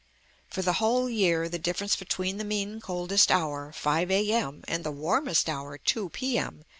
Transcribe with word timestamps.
For 0.47 0.63
the 0.63 0.73
whole 0.81 1.07
year, 1.11 1.47
the 1.47 1.59
difference 1.59 1.95
between 1.95 2.37
the 2.37 2.43
mean 2.43 2.79
coldest 2.81 3.29
hour, 3.31 3.71
5 3.71 4.09
A.M., 4.09 4.63
and 4.67 4.83
the 4.83 4.89
warmest 4.89 5.47
hour, 5.47 5.77
2 5.77 6.09
P.M. 6.09 6.65